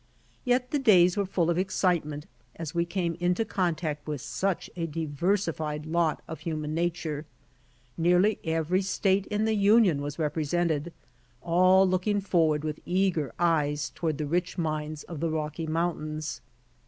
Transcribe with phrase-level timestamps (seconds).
[0.43, 4.87] Yet the days were full of excitement, as we came into contact with such a
[4.87, 7.27] diversified lot of human nature.
[7.99, 10.91] Nearly every state in the union was represented,
[11.43, 16.39] all looking forward with eager eyes to^^ard the rich mines of the Rocky moun tains.